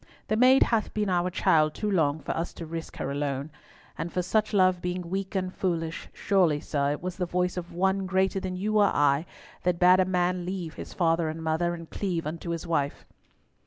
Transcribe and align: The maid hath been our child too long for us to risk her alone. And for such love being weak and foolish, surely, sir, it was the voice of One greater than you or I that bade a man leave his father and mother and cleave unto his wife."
The 0.29 0.35
maid 0.35 0.63
hath 0.63 0.95
been 0.95 1.09
our 1.11 1.29
child 1.29 1.75
too 1.75 1.91
long 1.91 2.21
for 2.21 2.31
us 2.35 2.53
to 2.53 2.65
risk 2.65 2.97
her 2.97 3.11
alone. 3.11 3.51
And 3.99 4.11
for 4.11 4.23
such 4.23 4.51
love 4.51 4.81
being 4.81 5.11
weak 5.11 5.35
and 5.35 5.53
foolish, 5.53 6.07
surely, 6.11 6.59
sir, 6.59 6.93
it 6.93 7.03
was 7.03 7.17
the 7.17 7.27
voice 7.27 7.55
of 7.55 7.71
One 7.71 8.07
greater 8.07 8.39
than 8.39 8.55
you 8.55 8.79
or 8.79 8.85
I 8.85 9.27
that 9.61 9.77
bade 9.77 9.99
a 9.99 10.05
man 10.05 10.43
leave 10.43 10.73
his 10.73 10.91
father 10.91 11.29
and 11.29 11.43
mother 11.43 11.75
and 11.75 11.87
cleave 11.87 12.25
unto 12.25 12.49
his 12.49 12.65
wife." 12.65 13.05